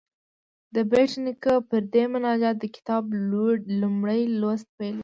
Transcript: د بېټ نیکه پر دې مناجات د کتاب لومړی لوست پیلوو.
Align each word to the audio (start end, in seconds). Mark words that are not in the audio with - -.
د 0.75 0.77
بېټ 0.91 1.11
نیکه 1.25 1.53
پر 1.69 1.81
دې 1.93 2.03
مناجات 2.13 2.55
د 2.59 2.65
کتاب 2.75 3.03
لومړی 3.79 4.21
لوست 4.39 4.67
پیلوو. 4.77 4.99